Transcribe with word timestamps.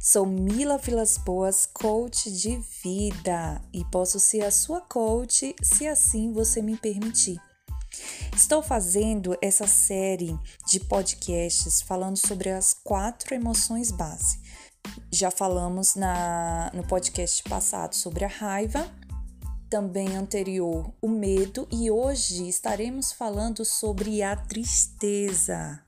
Sou 0.00 0.26
Mila 0.26 0.78
Vilas 0.78 1.16
Boas, 1.18 1.66
coach 1.66 2.30
de 2.30 2.56
vida 2.82 3.60
e 3.72 3.84
posso 3.84 4.18
ser 4.18 4.44
a 4.44 4.50
sua 4.50 4.80
coach 4.80 5.54
se 5.62 5.86
assim 5.86 6.32
você 6.32 6.60
me 6.60 6.76
permitir. 6.76 7.40
Estou 8.34 8.62
fazendo 8.62 9.36
essa 9.40 9.66
série 9.66 10.38
de 10.66 10.80
podcasts 10.80 11.82
falando 11.82 12.16
sobre 12.16 12.50
as 12.50 12.72
quatro 12.72 13.34
emoções 13.34 13.90
base. 13.90 14.40
Já 15.10 15.30
falamos 15.30 15.94
na, 15.94 16.70
no 16.74 16.84
podcast 16.84 17.42
passado 17.44 17.94
sobre 17.94 18.24
a 18.24 18.28
raiva, 18.28 18.90
também 19.68 20.16
anterior 20.16 20.92
o 21.00 21.08
medo 21.08 21.68
e 21.70 21.90
hoje 21.90 22.48
estaremos 22.48 23.12
falando 23.12 23.64
sobre 23.64 24.22
a 24.22 24.34
tristeza 24.34 25.82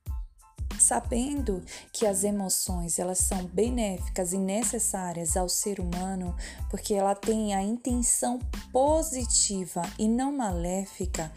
sabendo 0.85 1.63
que 1.93 2.07
as 2.07 2.25
emoções 2.25 2.99
elas 2.99 3.19
são 3.19 3.45
benéficas 3.47 4.33
e 4.33 4.39
necessárias 4.39 5.37
ao 5.37 5.49
ser 5.49 5.81
humano 5.81 6.37
porque 6.71 6.95
ela 6.95 7.15
tem 7.15 7.55
a 7.55 7.63
intenção 7.63 8.39
positiva 8.73 9.83
e 9.99 10.07
não 10.07 10.37
maléfica 10.37 11.33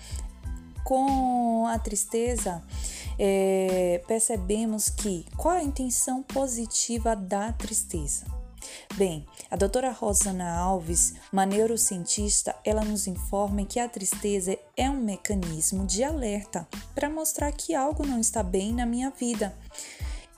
com 0.84 1.66
a 1.68 1.80
tristeza 1.80 2.62
é, 3.20 4.02
percebemos 4.08 4.90
que 4.90 5.26
qual 5.36 5.56
a 5.56 5.64
intenção 5.64 6.22
positiva 6.22 7.16
da 7.16 7.52
tristeza 7.52 8.37
Bem, 8.96 9.26
a 9.50 9.56
doutora 9.56 9.92
Rosana 9.92 10.58
Alves, 10.58 11.14
uma 11.32 11.46
neurocientista, 11.46 12.56
ela 12.66 12.84
nos 12.84 13.08
informa 13.08 13.66
que 13.66 13.80
a 13.80 13.88
tristeza 13.88 14.58
é 14.76 14.90
um 14.90 15.02
mecanismo 15.02 15.86
de 15.86 16.04
alerta 16.04 16.68
para 16.96 17.10
mostrar 17.10 17.52
que 17.52 17.76
algo 17.76 18.06
não 18.06 18.20
está 18.20 18.42
bem 18.42 18.74
na 18.74 18.86
minha 18.86 19.10
vida. 19.12 19.56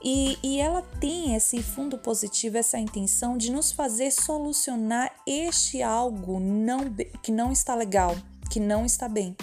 E, 0.01 0.37
e, 0.41 0.59
ela 0.59 0.81
tem 1.01 1.35
esse 1.35 1.61
fundo 1.61 1.97
positivo, 1.97 2.57
essa 2.57 2.77
intenção 2.77 3.37
de 3.37 3.51
nos 3.51 3.71
fazer 3.71 4.11
solucionar 4.11 5.13
este 5.27 5.81
algo 5.81 6.39
não, 6.39 6.93
que 7.21 7.31
não 7.31 7.51
está 7.51 7.75
legal, 7.75 8.15
que 8.49 8.61
não 8.61 8.85
está 8.85 9.09
bem. 9.09 9.35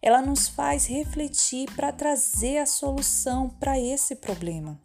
Ela 0.00 0.22
nos 0.22 0.46
faz 0.46 0.86
refletir 0.86 1.68
para 1.74 1.90
trazer 1.90 2.58
a 2.58 2.66
solução 2.66 3.48
para 3.48 3.76
esse 3.78 4.14
problema. 4.14 4.80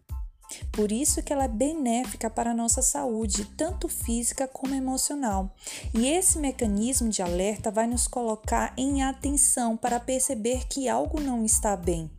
Por 0.72 0.92
isso 0.92 1.22
que 1.22 1.34
ela 1.34 1.46
é 1.46 1.48
benéfica 1.48 2.30
para 2.30 2.52
a 2.52 2.56
nossa 2.56 2.82
saúde, 2.82 3.46
tanto 3.58 3.88
física 3.88 4.48
como 4.48 4.76
emocional. 4.76 5.54
E 5.94 6.08
esse 6.08 6.38
mecanismo 6.38 7.10
de 7.10 7.22
alerta 7.22 7.72
vai 7.72 7.88
nos 7.88 8.08
colocar 8.08 8.74
em 8.78 9.04
atenção 9.04 9.76
para 9.76 10.00
perceber 10.00 10.68
que 10.68 10.88
algo 10.88 11.20
não 11.20 11.44
está 11.44 11.76
bem. 11.76 12.10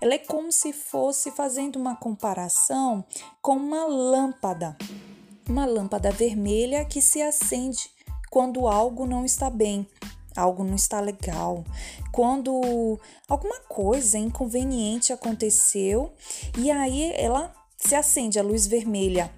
Ela 0.00 0.14
é 0.14 0.18
como 0.18 0.50
se 0.50 0.72
fosse 0.72 1.30
fazendo 1.30 1.76
uma 1.76 1.94
comparação 1.94 3.04
com 3.40 3.54
uma 3.56 3.86
lâmpada. 3.86 4.76
Uma 5.48 5.64
lâmpada 5.64 6.10
vermelha 6.10 6.84
que 6.84 7.00
se 7.00 7.22
acende 7.22 7.90
quando 8.32 8.66
algo 8.66 9.06
não 9.06 9.24
está 9.24 9.50
bem, 9.50 9.86
algo 10.34 10.64
não 10.64 10.74
está 10.74 11.00
legal, 11.00 11.62
quando 12.10 12.98
alguma 13.28 13.60
coisa 13.68 14.16
inconveniente 14.16 15.12
aconteceu 15.12 16.12
e 16.56 16.70
aí 16.70 17.12
ela 17.14 17.52
se 17.86 17.94
acende 17.94 18.38
a 18.38 18.42
luz 18.42 18.66
vermelha 18.66 19.32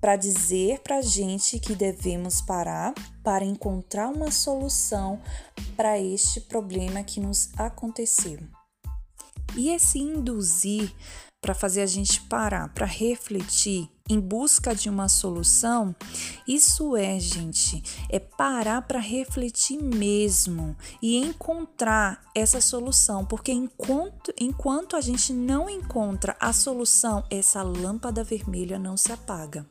para 0.00 0.16
dizer 0.16 0.80
para 0.80 0.98
a 0.98 1.02
gente 1.02 1.58
que 1.58 1.74
devemos 1.74 2.40
parar 2.40 2.92
para 3.22 3.44
encontrar 3.44 4.08
uma 4.08 4.30
solução 4.30 5.20
para 5.76 5.98
este 5.98 6.40
problema 6.40 7.04
que 7.04 7.20
nos 7.20 7.50
aconteceu. 7.56 8.38
E 9.56 9.70
esse 9.70 9.98
induzir 9.98 10.92
para 11.40 11.54
fazer 11.54 11.82
a 11.82 11.86
gente 11.86 12.20
parar, 12.22 12.72
para 12.72 12.86
refletir 12.86 13.88
em 14.08 14.18
busca 14.20 14.74
de 14.74 14.88
uma 14.88 15.08
solução, 15.08 15.94
isso 16.46 16.96
é, 16.96 17.18
gente, 17.18 17.82
é 18.08 18.18
parar 18.18 18.82
para 18.82 18.98
refletir 18.98 19.82
mesmo 19.82 20.76
e 21.00 21.16
encontrar 21.16 22.22
essa 22.34 22.60
solução, 22.60 23.24
porque 23.24 23.52
enquanto, 23.52 24.32
enquanto 24.38 24.96
a 24.96 25.00
gente 25.00 25.32
não 25.32 25.68
encontra 25.68 26.36
a 26.40 26.52
solução, 26.52 27.24
essa 27.30 27.62
lâmpada 27.62 28.24
vermelha 28.24 28.78
não 28.78 28.96
se 28.96 29.12
apaga. 29.12 29.66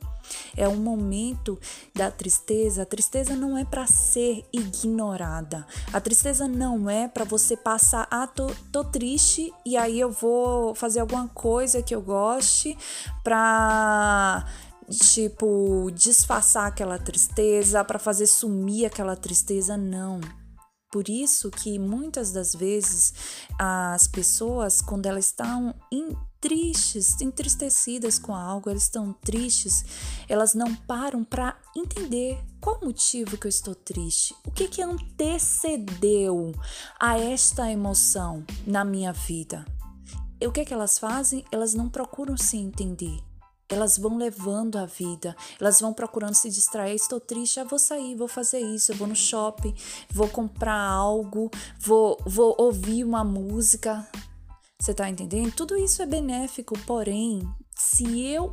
É 0.56 0.68
um 0.68 0.76
momento 0.76 1.58
da 1.94 2.10
tristeza. 2.10 2.82
A 2.82 2.86
tristeza 2.86 3.34
não 3.34 3.56
é 3.56 3.64
para 3.64 3.86
ser 3.86 4.44
ignorada. 4.52 5.66
A 5.92 6.00
tristeza 6.00 6.46
não 6.48 6.88
é 6.88 7.08
para 7.08 7.24
você 7.24 7.56
passar, 7.56 8.06
ah, 8.10 8.26
tô, 8.26 8.50
tô 8.70 8.84
triste 8.84 9.52
e 9.64 9.76
aí 9.76 9.98
eu 9.98 10.10
vou 10.10 10.74
fazer 10.74 11.00
alguma 11.00 11.28
coisa 11.28 11.82
que 11.82 11.94
eu 11.94 12.00
goste 12.00 12.76
para 13.22 14.46
tipo 14.90 15.90
disfarçar 15.94 16.66
aquela 16.66 16.98
tristeza, 16.98 17.84
para 17.84 17.98
fazer 17.98 18.26
sumir 18.26 18.86
aquela 18.86 19.16
tristeza, 19.16 19.76
não. 19.76 20.20
Por 20.90 21.08
isso 21.08 21.50
que 21.50 21.78
muitas 21.78 22.32
das 22.32 22.54
vezes 22.54 23.14
as 23.58 24.06
pessoas, 24.06 24.82
quando 24.82 25.06
elas 25.06 25.26
estão 25.26 25.74
tristes, 26.42 27.20
entristecidas 27.20 28.18
com 28.18 28.34
algo, 28.34 28.68
elas 28.68 28.82
estão 28.82 29.12
tristes, 29.12 29.84
elas 30.28 30.54
não 30.54 30.74
param 30.74 31.22
para 31.22 31.56
entender 31.74 32.36
qual 32.60 32.80
o 32.82 32.86
motivo 32.86 33.38
que 33.38 33.46
eu 33.46 33.48
estou 33.48 33.76
triste, 33.76 34.34
o 34.44 34.50
que 34.50 34.66
que 34.66 34.82
antecedeu 34.82 36.52
a 36.98 37.16
esta 37.16 37.70
emoção 37.70 38.44
na 38.66 38.84
minha 38.84 39.12
vida. 39.12 39.64
E 40.40 40.46
o 40.48 40.50
que 40.50 40.64
que 40.64 40.74
elas 40.74 40.98
fazem? 40.98 41.44
Elas 41.52 41.74
não 41.74 41.88
procuram 41.88 42.36
se 42.36 42.56
entender 42.56 43.22
elas 43.68 43.96
vão 43.96 44.18
levando 44.18 44.76
a 44.76 44.84
vida, 44.84 45.34
elas 45.58 45.80
vão 45.80 45.94
procurando 45.94 46.34
se 46.34 46.50
distrair. 46.50 46.94
Estou 46.94 47.18
triste, 47.18 47.58
eu 47.58 47.66
vou 47.66 47.78
sair, 47.78 48.14
vou 48.14 48.28
fazer 48.28 48.60
isso, 48.60 48.92
eu 48.92 48.96
vou 48.96 49.08
no 49.08 49.16
shopping, 49.16 49.74
vou 50.10 50.28
comprar 50.28 50.78
algo, 50.78 51.50
vou, 51.80 52.18
vou 52.26 52.54
ouvir 52.58 53.02
uma 53.02 53.24
música. 53.24 54.06
Você 54.82 54.92
tá 54.92 55.08
entendendo? 55.08 55.52
Tudo 55.52 55.76
isso 55.76 56.02
é 56.02 56.06
benéfico, 56.06 56.76
porém, 56.80 57.48
se 57.72 58.20
eu 58.20 58.52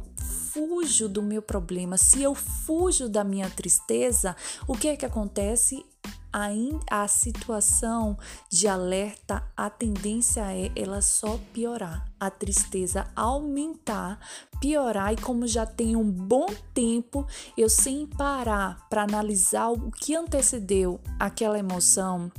fujo 0.54 1.10
do 1.10 1.24
meu 1.24 1.42
problema, 1.42 1.98
se 1.98 2.22
eu 2.22 2.36
fujo 2.36 3.10
da 3.10 3.24
minha 3.24 3.50
tristeza, 3.50 4.36
o 4.68 4.78
que 4.78 4.90
é 4.90 4.96
que 4.96 5.08
acontece? 5.08 5.84
a, 6.32 7.08
situação 7.08 8.16
de 8.48 8.68
alerta, 8.68 9.44
a 9.58 9.72
tendência 9.72 10.42
é 10.54 10.72
ela 10.76 11.02
só 11.02 11.40
piorar, 11.52 12.06
a 12.20 12.30
tristeza 12.30 13.08
aumentar, 13.16 14.20
piorar, 14.62 15.12
e 15.12 15.18
como 15.18 15.48
já 15.48 15.66
tem 15.66 15.96
um 15.96 16.12
bom 16.12 16.46
tempo, 16.76 17.26
eu 17.58 17.68
sem 17.68 18.06
parar 18.06 18.88
para 18.88 19.02
analisar 19.02 19.70
o 19.70 19.90
que 19.90 20.16
antecedeu 20.16 21.00
aquela 21.20 21.58
emoção, 21.58 22.32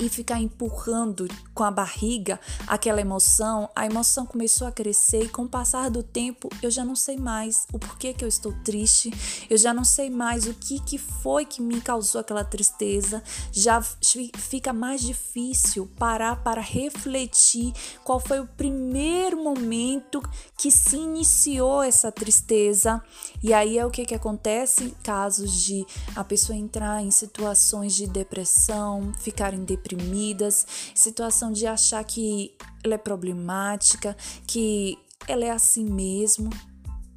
e 0.00 0.08
ficar 0.08 0.40
empurrando 0.40 1.26
com 1.54 1.64
a 1.64 1.70
barriga 1.70 2.38
aquela 2.66 3.00
emoção, 3.00 3.68
a 3.74 3.84
emoção 3.84 4.24
começou 4.24 4.66
a 4.66 4.72
crescer 4.72 5.24
e 5.24 5.28
com 5.28 5.42
o 5.42 5.48
passar 5.48 5.90
do 5.90 6.02
tempo 6.02 6.48
eu 6.62 6.70
já 6.70 6.84
não 6.84 6.94
sei 6.94 7.16
mais 7.16 7.66
o 7.72 7.78
porquê 7.78 8.12
que 8.12 8.24
eu 8.24 8.28
estou 8.28 8.52
triste, 8.64 9.10
eu 9.50 9.58
já 9.58 9.74
não 9.74 9.84
sei 9.84 10.10
mais 10.10 10.46
o 10.46 10.54
que, 10.54 10.78
que 10.80 10.98
foi 10.98 11.44
que 11.44 11.60
me 11.60 11.80
causou 11.80 12.20
aquela 12.20 12.44
tristeza, 12.44 13.22
já 13.52 13.80
fica 13.80 14.72
mais 14.72 15.00
difícil 15.00 15.90
parar 15.98 16.42
para 16.42 16.60
refletir 16.60 17.72
qual 18.04 18.20
foi 18.20 18.40
o 18.40 18.46
primeiro 18.46 19.42
momento 19.42 20.22
que 20.56 20.70
se 20.70 20.96
iniciou 20.96 21.82
essa 21.82 22.10
tristeza. 22.12 23.02
E 23.42 23.54
aí 23.54 23.78
é 23.78 23.86
o 23.86 23.90
que, 23.90 24.04
que 24.04 24.14
acontece? 24.14 24.94
Casos 25.02 25.52
de 25.64 25.86
a 26.14 26.24
pessoa 26.24 26.56
entrar 26.56 27.02
em 27.02 27.10
situações 27.10 27.94
de 27.94 28.06
depressão, 28.06 29.12
ficar 29.18 29.54
em 29.54 29.64
depressão 29.64 29.87
deprimidas, 29.88 30.66
situação 30.94 31.52
de 31.52 31.66
achar 31.66 32.04
que 32.04 32.54
ela 32.84 32.94
é 32.94 32.98
problemática, 32.98 34.16
que 34.46 34.98
ela 35.26 35.44
é 35.44 35.50
assim 35.50 35.84
mesmo. 35.84 36.50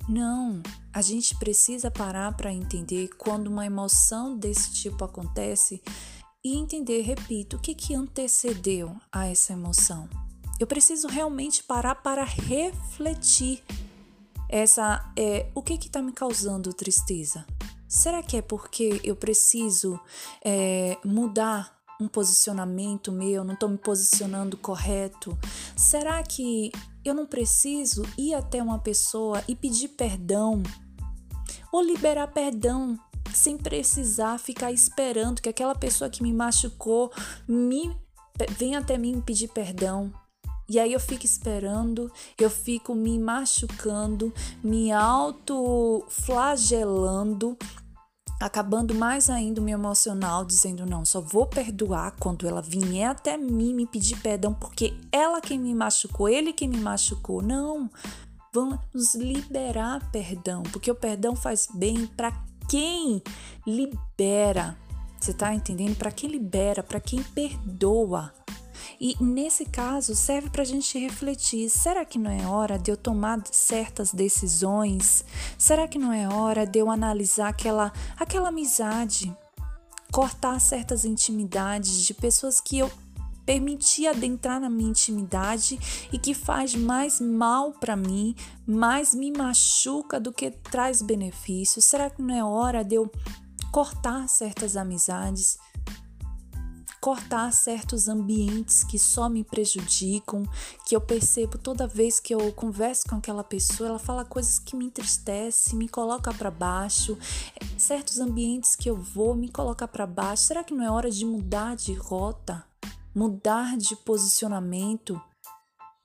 Não, 0.07 0.61
a 0.93 1.01
gente 1.01 1.35
precisa 1.35 1.91
parar 1.91 2.35
para 2.35 2.51
entender 2.51 3.09
quando 3.17 3.47
uma 3.47 3.65
emoção 3.65 4.37
desse 4.37 4.73
tipo 4.73 5.03
acontece 5.05 5.81
e 6.43 6.57
entender, 6.57 7.01
repito, 7.01 7.57
o 7.57 7.59
que, 7.59 7.75
que 7.75 7.93
antecedeu 7.93 8.95
a 9.11 9.27
essa 9.27 9.53
emoção. 9.53 10.09
Eu 10.59 10.65
preciso 10.67 11.07
realmente 11.07 11.63
parar 11.63 11.95
para 11.95 12.23
refletir 12.23 13.63
essa 14.49 15.09
é 15.17 15.49
o 15.55 15.61
que 15.61 15.73
está 15.73 16.01
me 16.01 16.11
causando 16.11 16.73
tristeza. 16.73 17.45
Será 17.87 18.21
que 18.23 18.37
é 18.37 18.41
porque 18.41 19.01
eu 19.03 19.15
preciso 19.15 19.99
é, 20.43 20.97
mudar 21.03 21.80
um 22.01 22.07
posicionamento 22.07 23.11
meu, 23.11 23.43
não 23.43 23.53
estou 23.53 23.69
me 23.69 23.77
posicionando 23.77 24.57
correto? 24.57 25.37
Será 25.75 26.23
que 26.23 26.71
eu 27.05 27.13
não 27.13 27.25
preciso 27.25 28.03
ir 28.17 28.33
até 28.33 28.61
uma 28.61 28.79
pessoa 28.79 29.43
e 29.47 29.55
pedir 29.55 29.89
perdão? 29.89 30.61
Ou 31.71 31.81
liberar 31.81 32.27
perdão 32.27 32.99
sem 33.33 33.57
precisar 33.57 34.39
ficar 34.39 34.71
esperando 34.71 35.41
que 35.41 35.49
aquela 35.49 35.75
pessoa 35.75 36.09
que 36.09 36.23
me 36.23 36.33
machucou 36.33 37.11
me 37.47 37.95
venha 38.57 38.79
até 38.79 38.97
mim 38.97 39.21
pedir 39.21 39.49
perdão? 39.49 40.11
E 40.67 40.79
aí 40.79 40.93
eu 40.93 40.99
fico 41.01 41.25
esperando, 41.25 42.09
eu 42.39 42.49
fico 42.49 42.95
me 42.95 43.19
machucando, 43.19 44.33
me 44.63 44.89
auto-flagelando, 44.89 47.57
acabando 48.45 48.93
mais 48.95 49.29
ainda 49.29 49.61
o 49.61 49.63
meu 49.63 49.77
emocional, 49.77 50.43
dizendo 50.43 50.85
não, 50.85 51.05
só 51.05 51.21
vou 51.21 51.45
perdoar 51.45 52.15
quando 52.19 52.47
ela 52.47 52.61
vier 52.61 53.09
até 53.09 53.37
mim 53.37 53.73
me 53.73 53.85
pedir 53.85 54.19
perdão, 54.19 54.53
porque 54.53 54.93
ela 55.11 55.39
quem 55.39 55.59
me 55.59 55.73
machucou, 55.75 56.27
ele 56.27 56.51
quem 56.51 56.67
me 56.67 56.77
machucou. 56.77 57.41
Não, 57.41 57.89
vamos 58.53 59.15
liberar 59.15 60.11
perdão, 60.11 60.63
porque 60.63 60.89
o 60.89 60.95
perdão 60.95 61.35
faz 61.35 61.67
bem 61.73 62.07
para 62.07 62.31
quem 62.69 63.21
libera. 63.65 64.77
Você 65.19 65.33
tá 65.33 65.53
entendendo? 65.53 65.95
Para 65.95 66.11
quem 66.11 66.29
libera, 66.29 66.81
para 66.81 66.99
quem 66.99 67.21
perdoa. 67.21 68.33
E 68.99 69.15
nesse 69.21 69.65
caso 69.65 70.15
serve 70.15 70.49
para 70.49 70.61
a 70.61 70.65
gente 70.65 70.97
refletir: 70.99 71.69
será 71.69 72.05
que 72.05 72.19
não 72.19 72.31
é 72.31 72.45
hora 72.45 72.77
de 72.77 72.91
eu 72.91 72.97
tomar 72.97 73.41
certas 73.51 74.13
decisões? 74.13 75.25
Será 75.57 75.87
que 75.87 75.97
não 75.97 76.11
é 76.11 76.27
hora 76.27 76.65
de 76.65 76.79
eu 76.79 76.89
analisar 76.89 77.49
aquela, 77.49 77.91
aquela 78.17 78.49
amizade? 78.49 79.35
Cortar 80.11 80.59
certas 80.59 81.05
intimidades 81.05 82.03
de 82.03 82.13
pessoas 82.13 82.59
que 82.59 82.79
eu 82.79 82.91
permiti 83.45 84.07
adentrar 84.07 84.59
na 84.59 84.69
minha 84.69 84.89
intimidade 84.89 85.79
e 86.11 86.17
que 86.17 86.33
faz 86.33 86.75
mais 86.75 87.19
mal 87.19 87.71
para 87.73 87.95
mim, 87.95 88.35
mais 88.65 89.13
me 89.13 89.31
machuca 89.31 90.19
do 90.19 90.31
que 90.31 90.51
traz 90.51 91.01
benefícios? 91.01 91.85
Será 91.85 92.09
que 92.09 92.21
não 92.21 92.33
é 92.33 92.43
hora 92.43 92.83
de 92.83 92.95
eu 92.95 93.11
cortar 93.71 94.27
certas 94.27 94.77
amizades? 94.77 95.57
Cortar 97.01 97.51
certos 97.51 98.07
ambientes 98.07 98.83
que 98.83 98.99
só 98.99 99.27
me 99.27 99.43
prejudicam, 99.43 100.43
que 100.85 100.95
eu 100.95 101.01
percebo 101.01 101.57
toda 101.57 101.87
vez 101.87 102.19
que 102.19 102.33
eu 102.33 102.53
converso 102.53 103.09
com 103.09 103.15
aquela 103.15 103.43
pessoa, 103.43 103.89
ela 103.89 103.99
fala 103.99 104.23
coisas 104.23 104.59
que 104.59 104.75
me 104.75 104.85
entristecem, 104.85 105.79
me 105.79 105.89
coloca 105.89 106.31
para 106.31 106.51
baixo. 106.51 107.17
Certos 107.75 108.19
ambientes 108.19 108.75
que 108.75 108.87
eu 108.87 108.95
vou 108.95 109.33
me 109.33 109.49
coloca 109.49 109.87
para 109.87 110.05
baixo. 110.05 110.43
Será 110.43 110.63
que 110.63 110.75
não 110.75 110.85
é 110.85 110.91
hora 110.91 111.09
de 111.09 111.25
mudar 111.25 111.75
de 111.75 111.93
rota, 111.95 112.63
mudar 113.15 113.75
de 113.77 113.95
posicionamento? 113.95 115.19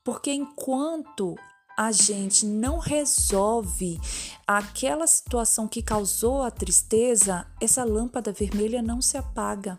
Porque 0.03 0.33
enquanto 0.33 1.37
a 1.77 1.93
gente 1.93 2.47
não 2.47 2.79
resolve 2.79 4.01
aquela 4.47 5.07
situação 5.07 5.69
que 5.69 5.83
causou 5.83 6.43
a 6.43 6.51
tristeza, 6.51 7.47
essa 7.61 7.85
lâmpada 7.85 8.33
vermelha 8.33 8.81
não 8.81 9.03
se 9.03 9.19
apaga 9.19 9.79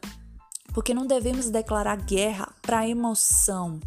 porque 0.77 0.93
não 0.93 1.07
devemos 1.07 1.49
declarar 1.49 1.95
guerra 1.95 2.53
para 2.61 2.81
a 2.81 2.87
emoção. 2.87 3.79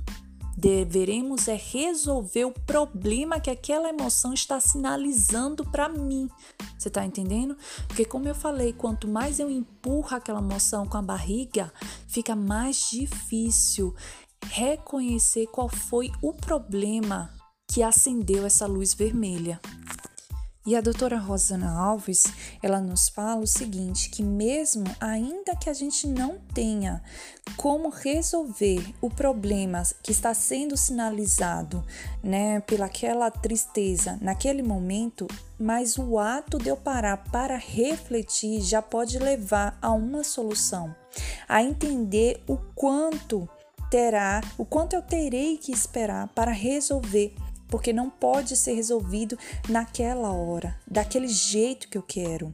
Deveremos 0.57 1.47
é 1.47 1.55
resolver 1.55 2.47
o 2.47 2.51
problema 2.51 3.39
que 3.39 3.49
aquela 3.49 3.89
emoção 3.89 4.35
está 4.35 4.59
sinalizando 4.59 5.65
para 5.65 5.89
mim. 5.89 6.29
Você 6.77 6.89
está 6.89 7.07
entendendo? 7.07 7.57
Porque 7.87 8.05
como 8.05 8.27
eu 8.27 8.35
falei, 8.35 8.73
quanto 8.73 9.07
mais 9.07 9.39
eu 9.39 9.49
empurro 9.49 10.17
aquela 10.17 10.41
emoção 10.41 10.85
com 10.85 10.97
a 10.97 11.03
barriga, 11.03 11.73
fica 12.09 12.35
mais 12.35 12.91
difícil 12.91 13.95
reconhecer 14.47 15.47
qual 15.47 15.69
foi 15.69 16.11
o 16.21 16.33
problema 16.33 17.33
que 17.71 17.85
acendeu 17.85 18.45
essa 18.45 18.67
luz 18.67 18.95
vermelha. 18.95 19.61
E 20.67 20.77
a 20.77 20.81
doutora 20.83 21.17
Rosana 21.17 21.71
Alves, 21.71 22.25
ela 22.63 22.81
nos 22.81 23.09
fala 23.09 23.41
o 23.41 23.47
seguinte, 23.47 24.11
que 24.11 24.23
mesmo 24.23 24.85
ainda 25.01 25.57
que 25.57 25.71
a 25.71 25.73
gente 25.73 26.07
não 26.07 26.39
tenha 26.53 27.03
como 27.57 27.89
resolver 27.89 28.95
o 29.01 29.09
problema 29.09 29.83
que 30.03 30.13
está 30.13 30.35
sendo 30.35 30.77
sinalizado, 30.77 31.83
né, 32.23 32.61
pelaquela 32.61 33.31
tristeza 33.31 34.19
naquele 34.21 34.63
momento, 34.63 35.27
mas 35.59 35.97
o 35.97 36.19
ato 36.19 36.59
de 36.59 36.69
eu 36.69 36.77
parar 36.77 37.17
para 37.17 37.57
refletir 37.57 38.61
já 38.61 38.83
pode 38.83 39.19
levar 39.19 39.79
a 39.81 39.91
uma 39.93 40.23
solução, 40.23 40.95
a 41.49 41.63
entender 41.63 42.43
o 42.47 42.59
quanto 42.75 43.49
terá, 43.91 44.43
o 44.59 44.67
quanto 44.67 44.95
eu 44.95 45.01
terei 45.01 45.57
que 45.57 45.73
esperar 45.73 46.29
para 46.29 46.53
resolver 46.53 47.35
porque 47.71 47.93
não 47.93 48.11
pode 48.11 48.57
ser 48.57 48.75
resolvido 48.75 49.39
naquela 49.69 50.33
hora, 50.33 50.79
daquele 50.87 51.29
jeito 51.29 51.89
que 51.89 51.97
eu 51.97 52.03
quero. 52.03 52.53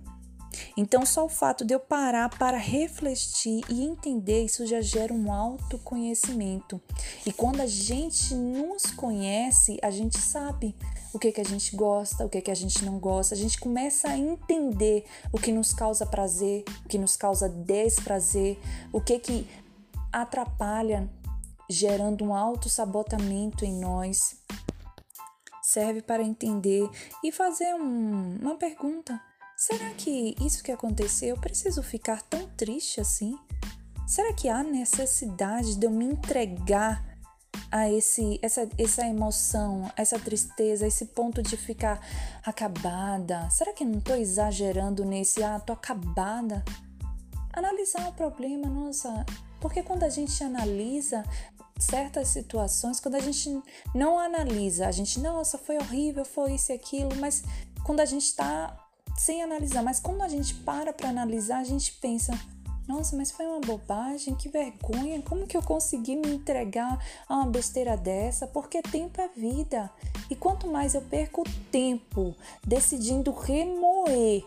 Então, 0.76 1.04
só 1.04 1.24
o 1.24 1.28
fato 1.28 1.64
de 1.64 1.74
eu 1.74 1.80
parar 1.80 2.30
para 2.30 2.56
refletir 2.56 3.62
e 3.68 3.82
entender, 3.82 4.44
isso 4.44 4.66
já 4.66 4.80
gera 4.80 5.12
um 5.12 5.32
autoconhecimento. 5.32 6.80
E 7.24 7.32
quando 7.32 7.60
a 7.60 7.66
gente 7.66 8.34
nos 8.34 8.84
conhece, 8.86 9.78
a 9.82 9.90
gente 9.90 10.18
sabe 10.18 10.74
o 11.12 11.18
que, 11.18 11.32
que 11.32 11.40
a 11.40 11.44
gente 11.44 11.74
gosta, 11.74 12.24
o 12.24 12.28
que, 12.28 12.40
que 12.40 12.50
a 12.50 12.54
gente 12.54 12.84
não 12.84 12.98
gosta. 12.98 13.34
A 13.34 13.38
gente 13.38 13.58
começa 13.58 14.08
a 14.08 14.18
entender 14.18 15.04
o 15.32 15.38
que 15.38 15.52
nos 15.52 15.72
causa 15.72 16.06
prazer, 16.06 16.64
o 16.84 16.88
que 16.88 16.98
nos 16.98 17.16
causa 17.16 17.48
desprazer, 17.48 18.58
o 18.92 19.00
que, 19.00 19.18
que 19.18 19.46
atrapalha, 20.12 21.10
gerando 21.68 22.24
um 22.24 22.34
autossabotamento 22.34 23.64
em 23.64 23.74
nós 23.74 24.36
serve 25.66 26.00
para 26.00 26.22
entender 26.22 26.88
e 27.24 27.32
fazer 27.32 27.74
um, 27.74 28.38
uma 28.40 28.54
pergunta. 28.56 29.20
Será 29.56 29.90
que 29.94 30.36
isso 30.40 30.62
que 30.62 30.70
aconteceu 30.70 31.30
eu 31.30 31.40
preciso 31.40 31.82
ficar 31.82 32.22
tão 32.22 32.46
triste 32.50 33.00
assim? 33.00 33.36
Será 34.06 34.32
que 34.32 34.48
há 34.48 34.62
necessidade 34.62 35.74
de 35.74 35.84
eu 35.84 35.90
me 35.90 36.04
entregar 36.04 37.04
a 37.72 37.90
esse, 37.90 38.38
essa, 38.40 38.68
essa 38.78 39.04
emoção, 39.08 39.90
essa 39.96 40.20
tristeza, 40.20 40.86
esse 40.86 41.06
ponto 41.06 41.42
de 41.42 41.56
ficar 41.56 42.00
acabada? 42.44 43.50
Será 43.50 43.72
que 43.72 43.84
não 43.84 43.98
estou 43.98 44.14
exagerando 44.14 45.04
nesse, 45.04 45.42
ah, 45.42 45.58
tô 45.58 45.72
acabada? 45.72 46.64
Analisar 47.52 48.08
o 48.08 48.12
problema, 48.12 48.68
nossa, 48.68 49.26
porque 49.66 49.82
quando 49.82 50.04
a 50.04 50.08
gente 50.08 50.44
analisa, 50.44 51.24
certas 51.76 52.28
situações, 52.28 53.00
quando 53.00 53.16
a 53.16 53.20
gente 53.20 53.60
não 53.92 54.16
analisa, 54.16 54.86
a 54.86 54.92
gente, 54.92 55.18
nossa, 55.18 55.58
foi 55.58 55.76
horrível, 55.76 56.24
foi 56.24 56.54
isso 56.54 56.70
e 56.70 56.76
aquilo, 56.76 57.10
mas 57.16 57.42
quando 57.84 57.98
a 57.98 58.04
gente 58.04 58.22
está 58.22 58.78
sem 59.18 59.42
analisar, 59.42 59.82
mas 59.82 59.98
quando 59.98 60.22
a 60.22 60.28
gente 60.28 60.54
para 60.54 60.92
para 60.92 61.08
analisar, 61.08 61.58
a 61.58 61.64
gente 61.64 61.94
pensa, 61.94 62.32
nossa, 62.86 63.16
mas 63.16 63.32
foi 63.32 63.44
uma 63.44 63.60
bobagem, 63.60 64.36
que 64.36 64.48
vergonha, 64.48 65.20
como 65.22 65.48
que 65.48 65.56
eu 65.56 65.62
consegui 65.62 66.14
me 66.14 66.28
entregar 66.28 67.04
a 67.28 67.34
uma 67.34 67.46
besteira 67.46 67.96
dessa? 67.96 68.46
Porque 68.46 68.80
tempo 68.80 69.20
é 69.20 69.26
vida. 69.26 69.90
E 70.30 70.36
quanto 70.36 70.68
mais 70.68 70.94
eu 70.94 71.02
perco 71.02 71.42
tempo 71.72 72.36
decidindo 72.64 73.32
remoer 73.32 74.44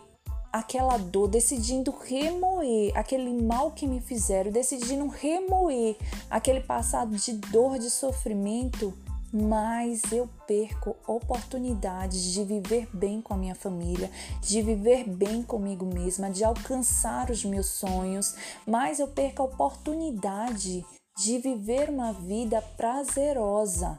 aquela 0.52 0.96
dor, 0.96 1.28
decidindo 1.28 1.90
remoer 1.90 2.92
aquele 2.96 3.32
mal 3.42 3.70
que 3.70 3.86
me 3.86 4.00
fizeram, 4.00 4.50
decidindo 4.50 5.06
remoer 5.06 5.96
aquele 6.28 6.60
passado 6.60 7.14
de 7.16 7.32
dor, 7.32 7.78
de 7.78 7.90
sofrimento, 7.90 8.92
mais 9.32 10.02
eu 10.10 10.28
perco 10.46 10.96
oportunidades 11.06 12.20
de 12.32 12.44
viver 12.44 12.88
bem 12.92 13.22
com 13.22 13.32
a 13.32 13.36
minha 13.36 13.54
família, 13.54 14.10
de 14.42 14.60
viver 14.60 15.08
bem 15.08 15.42
comigo 15.42 15.86
mesma, 15.86 16.28
de 16.28 16.42
alcançar 16.42 17.30
os 17.30 17.44
meus 17.44 17.66
sonhos, 17.66 18.34
mais 18.66 18.98
eu 18.98 19.06
perco 19.06 19.42
a 19.42 19.46
oportunidade 19.46 20.84
de 21.16 21.38
viver 21.38 21.90
uma 21.90 22.12
vida 22.12 22.60
prazerosa, 22.76 23.98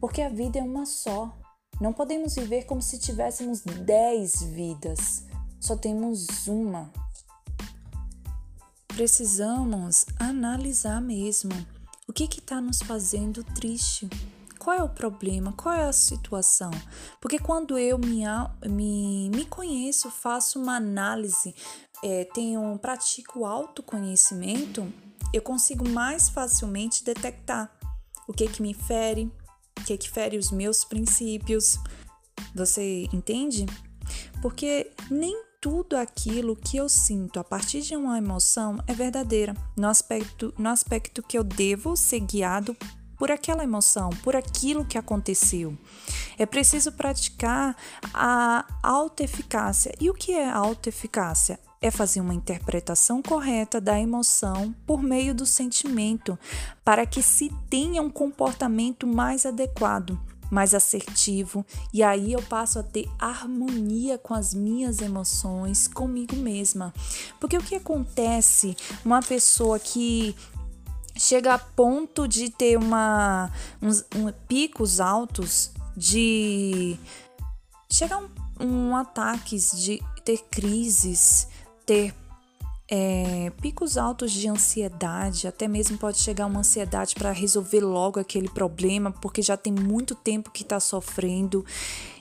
porque 0.00 0.20
a 0.20 0.28
vida 0.28 0.58
é 0.58 0.62
uma 0.62 0.84
só. 0.84 1.32
Não 1.80 1.92
podemos 1.92 2.34
viver 2.34 2.64
como 2.64 2.82
se 2.82 2.98
tivéssemos 2.98 3.60
dez 3.62 4.42
vidas 4.42 5.27
só 5.60 5.76
temos 5.76 6.46
uma. 6.46 6.90
Precisamos 8.88 10.06
analisar 10.18 11.00
mesmo 11.00 11.52
o 12.08 12.12
que 12.12 12.24
está 12.24 12.60
nos 12.60 12.80
fazendo 12.82 13.44
triste. 13.44 14.08
Qual 14.58 14.76
é 14.76 14.82
o 14.82 14.88
problema? 14.88 15.52
Qual 15.52 15.74
é 15.74 15.88
a 15.88 15.92
situação? 15.92 16.70
Porque 17.20 17.38
quando 17.38 17.78
eu 17.78 17.96
me, 17.96 18.24
me, 18.66 19.30
me 19.30 19.44
conheço, 19.44 20.10
faço 20.10 20.60
uma 20.60 20.76
análise, 20.76 21.54
é, 22.02 22.24
tenho, 22.34 22.78
pratico 22.78 23.44
autoconhecimento, 23.44 24.92
eu 25.32 25.42
consigo 25.42 25.88
mais 25.88 26.28
facilmente 26.28 27.04
detectar 27.04 27.70
o 28.26 28.32
que 28.32 28.48
que 28.48 28.62
me 28.62 28.74
fere, 28.74 29.32
o 29.78 29.84
que 29.84 29.96
que 29.96 30.10
fere 30.10 30.36
os 30.36 30.50
meus 30.50 30.84
princípios. 30.84 31.78
Você 32.54 33.08
entende? 33.12 33.64
Porque 34.42 34.90
nem 35.10 35.47
tudo 35.60 35.96
aquilo 35.96 36.54
que 36.54 36.76
eu 36.76 36.88
sinto 36.88 37.40
a 37.40 37.44
partir 37.44 37.80
de 37.80 37.96
uma 37.96 38.16
emoção 38.16 38.78
é 38.86 38.94
verdadeira, 38.94 39.54
no 39.76 39.88
aspecto, 39.88 40.54
no 40.56 40.68
aspecto 40.68 41.22
que 41.22 41.36
eu 41.36 41.42
devo 41.42 41.96
ser 41.96 42.20
guiado 42.20 42.76
por 43.18 43.32
aquela 43.32 43.64
emoção, 43.64 44.10
por 44.22 44.36
aquilo 44.36 44.84
que 44.84 44.96
aconteceu. 44.96 45.76
É 46.38 46.46
preciso 46.46 46.92
praticar 46.92 47.76
a 48.14 48.64
autoeficácia. 48.80 49.92
E 50.00 50.08
o 50.08 50.14
que 50.14 50.32
é 50.32 50.48
autoeficácia? 50.48 51.58
é 51.80 51.92
fazer 51.92 52.20
uma 52.20 52.34
interpretação 52.34 53.22
correta 53.22 53.80
da 53.80 54.00
emoção 54.00 54.74
por 54.84 55.00
meio 55.00 55.32
do 55.32 55.46
sentimento, 55.46 56.36
para 56.84 57.06
que 57.06 57.22
se 57.22 57.52
tenha 57.70 58.02
um 58.02 58.10
comportamento 58.10 59.06
mais 59.06 59.46
adequado, 59.46 60.18
mais 60.50 60.74
assertivo, 60.74 61.64
e 61.92 62.02
aí 62.02 62.32
eu 62.32 62.42
passo 62.42 62.78
a 62.78 62.82
ter 62.82 63.08
harmonia 63.18 64.18
com 64.18 64.34
as 64.34 64.54
minhas 64.54 65.00
emoções, 65.00 65.88
comigo 65.88 66.36
mesma. 66.36 66.92
Porque 67.40 67.56
o 67.56 67.62
que 67.62 67.74
acontece? 67.74 68.76
Uma 69.04 69.20
pessoa 69.20 69.78
que 69.78 70.34
chega 71.16 71.54
a 71.54 71.58
ponto 71.58 72.28
de 72.28 72.48
ter 72.48 72.78
uma 72.78 73.50
uns 73.82 74.04
um, 74.14 74.30
picos 74.46 75.00
altos 75.00 75.72
de 75.96 76.96
chegar 77.90 78.18
um, 78.18 78.28
um 78.60 78.96
ataques 78.96 79.72
de 79.72 80.00
ter 80.24 80.38
crises 80.50 81.48
ter 81.84 82.14
é, 82.90 83.52
picos 83.60 83.98
altos 83.98 84.32
de 84.32 84.48
ansiedade, 84.48 85.46
até 85.46 85.68
mesmo 85.68 85.98
pode 85.98 86.18
chegar 86.18 86.46
uma 86.46 86.60
ansiedade 86.60 87.14
para 87.14 87.32
resolver 87.32 87.80
logo 87.80 88.18
aquele 88.18 88.48
problema, 88.48 89.10
porque 89.10 89.42
já 89.42 89.56
tem 89.56 89.72
muito 89.72 90.14
tempo 90.14 90.50
que 90.50 90.62
está 90.62 90.80
sofrendo. 90.80 91.64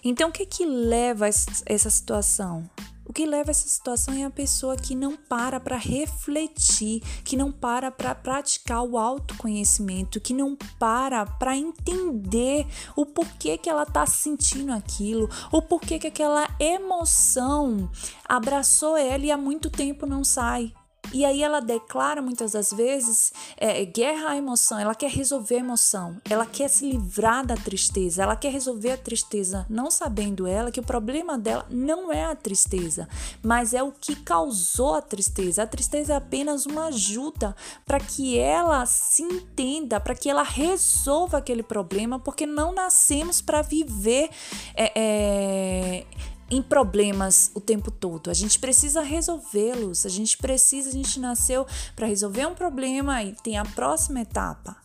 Então, 0.03 0.29
o 0.29 0.31
que 0.31 0.45
que 0.45 0.65
leva 0.65 1.27
essa 1.27 1.89
situação? 1.89 2.69
O 3.07 3.13
que 3.13 3.25
leva 3.25 3.49
a 3.49 3.51
essa 3.51 3.69
situação 3.69 4.13
é 4.13 4.25
a 4.25 4.29
pessoa 4.29 4.75
que 4.75 4.93
não 4.93 5.15
para 5.15 5.61
para 5.61 5.77
refletir, 5.77 7.01
que 7.23 7.37
não 7.37 7.53
para 7.53 7.89
para 7.89 8.13
praticar 8.13 8.83
o 8.83 8.97
autoconhecimento, 8.97 10.19
que 10.19 10.33
não 10.33 10.57
para 10.77 11.25
para 11.25 11.55
entender 11.55 12.67
o 12.97 13.05
porquê 13.05 13.57
que 13.57 13.69
ela 13.69 13.83
está 13.83 14.05
sentindo 14.05 14.73
aquilo, 14.73 15.29
o 15.53 15.61
porquê 15.61 15.97
que 15.97 16.07
aquela 16.07 16.49
emoção 16.59 17.89
abraçou 18.27 18.97
ela 18.97 19.25
e 19.25 19.31
há 19.31 19.37
muito 19.37 19.69
tempo 19.69 20.05
não 20.05 20.25
sai. 20.25 20.73
E 21.13 21.25
aí 21.25 21.41
ela 21.41 21.59
declara 21.59 22.21
muitas 22.21 22.51
das 22.51 22.71
vezes 22.71 23.31
é, 23.55 23.83
guerra 23.85 24.31
à 24.31 24.37
emoção, 24.37 24.77
ela 24.79 24.93
quer 24.93 25.09
resolver 25.09 25.55
a 25.55 25.59
emoção, 25.59 26.17
ela 26.29 26.45
quer 26.45 26.67
se 26.69 26.89
livrar 26.89 27.45
da 27.45 27.55
tristeza, 27.55 28.23
ela 28.23 28.35
quer 28.35 28.51
resolver 28.51 28.91
a 28.91 28.97
tristeza, 28.97 29.65
não 29.69 29.89
sabendo 29.89 30.45
ela 30.45 30.71
que 30.71 30.79
o 30.79 30.83
problema 30.83 31.37
dela 31.37 31.65
não 31.69 32.11
é 32.11 32.25
a 32.25 32.35
tristeza, 32.35 33.07
mas 33.41 33.73
é 33.73 33.81
o 33.81 33.91
que 33.91 34.15
causou 34.15 34.95
a 34.95 35.01
tristeza. 35.01 35.63
A 35.63 35.67
tristeza 35.67 36.13
é 36.13 36.15
apenas 36.15 36.65
uma 36.65 36.85
ajuda 36.85 37.55
para 37.85 37.99
que 37.99 38.37
ela 38.37 38.85
se 38.85 39.23
entenda, 39.23 39.99
para 39.99 40.15
que 40.15 40.29
ela 40.29 40.43
resolva 40.43 41.37
aquele 41.37 41.63
problema, 41.63 42.19
porque 42.19 42.45
não 42.45 42.73
nascemos 42.73 43.41
para 43.41 43.61
viver. 43.61 44.29
É, 44.75 44.91
é, 44.95 46.05
em 46.49 46.61
problemas 46.61 47.51
o 47.53 47.59
tempo 47.59 47.91
todo. 47.91 48.29
A 48.29 48.33
gente 48.33 48.59
precisa 48.59 49.01
resolvê-los. 49.01 50.05
A 50.05 50.09
gente 50.09 50.37
precisa, 50.37 50.89
a 50.89 50.93
gente 50.93 51.19
nasceu 51.19 51.65
para 51.95 52.07
resolver 52.07 52.45
um 52.47 52.55
problema 52.55 53.23
e 53.23 53.33
tem 53.33 53.57
a 53.57 53.65
próxima 53.65 54.21
etapa. 54.21 54.75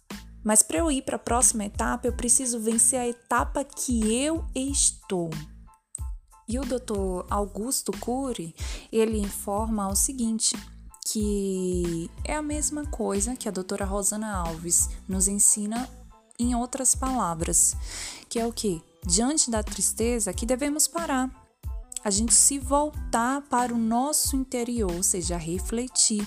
Mas 0.45 0.63
para 0.63 0.79
eu 0.79 0.91
ir 0.91 1.03
para 1.03 1.17
a 1.17 1.21
próxima 1.21 1.65
etapa, 1.65 2.07
eu 2.07 2.13
preciso 2.13 2.59
vencer 2.59 2.99
a 2.99 3.09
etapa 3.09 3.65
que 3.65 4.13
eu 4.13 4.45
estou. 4.55 5.31
E 6.49 6.59
o 6.59 6.63
Dr. 6.63 7.25
Augusto 7.31 7.93
Cury, 7.93 8.55
ele 8.91 9.19
informa 9.19 9.89
o 9.89 9.95
seguinte, 9.95 10.57
que 11.07 12.11
é 12.25 12.35
a 12.35 12.43
mesma 12.43 12.85
coisa 12.87 13.37
que 13.37 13.49
a 13.49 13.53
doutora 13.53 13.85
Rosana 13.85 14.35
Alves 14.35 14.91
nos 15.09 15.29
ensina 15.29 15.89
em 16.39 16.57
outras 16.57 16.95
palavras, 16.95 17.77
que 18.29 18.39
é 18.39 18.47
o 18.47 18.53
que? 18.53 18.83
Diante 19.07 19.51
da 19.51 19.63
tristeza 19.63 20.33
que 20.33 20.45
devemos 20.45 20.89
parar, 20.89 21.31
a 22.05 22.11
gente 22.11 22.35
se 22.35 22.59
voltar 22.59 23.43
para 23.43 23.75
o 23.75 23.79
nosso 23.79 24.37
interior, 24.37 24.93
ou 24.93 25.03
seja, 25.03 25.37
refletir. 25.37 26.27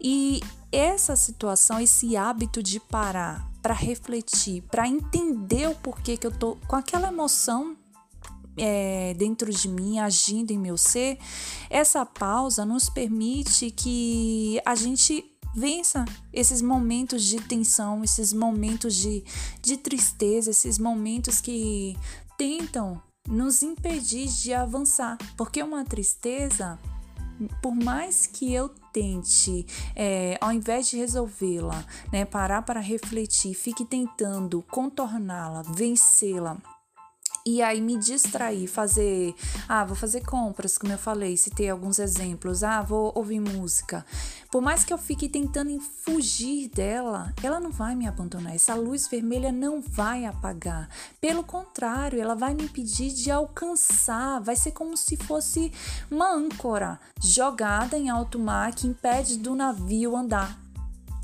E 0.00 0.40
essa 0.70 1.16
situação, 1.16 1.80
esse 1.80 2.16
hábito 2.16 2.62
de 2.62 2.80
parar 2.80 3.48
para 3.62 3.74
refletir, 3.74 4.62
para 4.62 4.86
entender 4.86 5.68
o 5.68 5.74
porquê 5.74 6.16
que 6.16 6.26
eu 6.26 6.32
tô 6.32 6.56
com 6.66 6.76
aquela 6.76 7.08
emoção 7.08 7.76
é, 8.56 9.14
dentro 9.14 9.50
de 9.50 9.68
mim, 9.68 9.98
agindo 9.98 10.50
em 10.50 10.58
meu 10.58 10.76
ser, 10.76 11.18
essa 11.70 12.04
pausa 12.04 12.64
nos 12.64 12.90
permite 12.90 13.70
que 13.70 14.60
a 14.64 14.74
gente 14.74 15.24
vença 15.54 16.04
esses 16.32 16.60
momentos 16.60 17.22
de 17.22 17.40
tensão, 17.40 18.02
esses 18.02 18.32
momentos 18.32 18.94
de, 18.94 19.24
de 19.62 19.76
tristeza, 19.76 20.50
esses 20.50 20.78
momentos 20.78 21.40
que 21.40 21.96
tentam 22.36 23.00
nos 23.28 23.62
impedir 23.62 24.26
de 24.26 24.52
avançar, 24.52 25.16
porque 25.36 25.62
uma 25.62 25.84
tristeza, 25.84 26.78
por 27.62 27.74
mais 27.74 28.26
que 28.26 28.52
eu 28.52 28.68
tente, 28.92 29.66
é, 29.96 30.38
ao 30.40 30.52
invés 30.52 30.88
de 30.88 30.98
resolvê-la, 30.98 31.84
né, 32.12 32.24
parar 32.24 32.62
para 32.62 32.80
refletir, 32.80 33.54
fique 33.54 33.84
tentando 33.84 34.62
contorná-la, 34.70 35.62
vencê-la 35.62 36.58
e 37.46 37.60
aí 37.60 37.78
me 37.78 37.98
distrair, 37.98 38.66
fazer, 38.66 39.34
ah, 39.68 39.84
vou 39.84 39.94
fazer 39.94 40.22
compras, 40.22 40.78
como 40.78 40.94
eu 40.94 40.98
falei, 40.98 41.36
citei 41.36 41.68
alguns 41.68 41.98
exemplos, 41.98 42.64
ah, 42.64 42.80
vou 42.80 43.12
ouvir 43.14 43.38
música. 43.38 44.04
Por 44.50 44.62
mais 44.62 44.82
que 44.82 44.94
eu 44.94 44.96
fique 44.98 45.28
tentando 45.28 45.78
fugir 45.78 46.70
dela, 46.70 47.34
ela 47.42 47.60
não 47.60 47.70
vai 47.70 47.94
me 47.94 48.06
abandonar. 48.06 48.54
Essa 48.54 48.74
luz 48.74 49.08
vermelha 49.08 49.52
não 49.52 49.82
vai 49.82 50.24
apagar. 50.24 50.88
Pelo 51.20 51.44
contrário, 51.44 52.18
ela 52.18 52.34
vai 52.34 52.54
me 52.54 52.64
impedir 52.64 53.12
de 53.12 53.30
alcançar. 53.30 54.40
Vai 54.40 54.56
ser 54.56 54.70
como 54.70 54.96
se 54.96 55.16
fosse 55.16 55.72
uma 56.10 56.32
âncora 56.32 56.98
jogada 57.20 57.98
em 57.98 58.08
alto 58.08 58.38
mar 58.38 58.74
que 58.74 58.86
impede 58.86 59.38
do 59.38 59.54
navio 59.54 60.16
andar. 60.16 60.58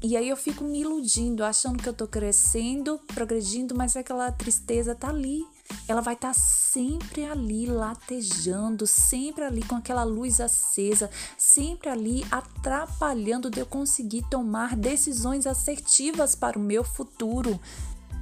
E 0.03 0.17
aí 0.17 0.29
eu 0.29 0.37
fico 0.37 0.65
me 0.65 0.81
iludindo, 0.81 1.45
achando 1.45 1.83
que 1.83 1.89
eu 1.89 1.95
tô 1.95 2.07
crescendo, 2.07 2.99
progredindo, 3.15 3.75
mas 3.75 3.97
aquela 3.97 4.33
tristeza 4.33 4.95
tá 4.95 5.09
ali 5.09 5.47
ela 5.87 6.00
vai 6.00 6.15
estar 6.15 6.35
tá 6.35 6.35
sempre 6.35 7.25
ali 7.25 7.67
latejando, 7.67 8.87
sempre 8.87 9.45
ali 9.45 9.62
com 9.62 9.75
aquela 9.75 10.05
luz 10.05 10.41
acesa, 10.41 11.11
sempre 11.37 11.89
ali 11.89 12.25
atrapalhando 12.31 13.50
de 13.50 13.61
eu 13.61 13.67
conseguir 13.67 14.25
tomar 14.31 14.77
decisões 14.77 15.47
assertivas 15.47 16.35
para 16.35 16.59
o 16.59 16.62
meu 16.62 16.85
futuro. 16.85 17.61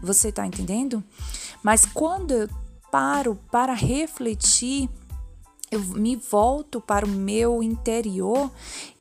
Você 0.02 0.28
está 0.28 0.46
entendendo? 0.46 1.02
Mas 1.62 1.84
quando 1.84 2.32
eu 2.32 2.48
paro 2.90 3.38
para 3.50 3.74
refletir, 3.74 4.88
eu 5.70 5.80
me 5.80 6.16
volto 6.16 6.80
para 6.80 7.04
o 7.04 7.08
meu 7.08 7.62
interior, 7.62 8.50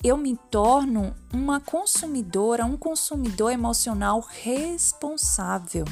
eu 0.03 0.17
me 0.17 0.35
torno 0.51 1.15
uma 1.33 1.59
consumidora, 1.61 2.65
um 2.65 2.75
consumidor 2.75 3.51
emocional 3.51 4.19
responsável. 4.19 5.85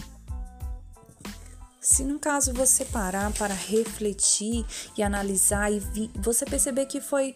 Se 1.85 2.03
no 2.03 2.17
caso 2.17 2.51
você 2.51 2.83
parar 2.83 3.31
para 3.33 3.53
refletir 3.53 4.65
e 4.97 5.03
analisar 5.03 5.71
e 5.71 5.77
vi, 5.77 6.09
você 6.15 6.43
perceber 6.43 6.87
que 6.87 6.99
foi, 6.99 7.35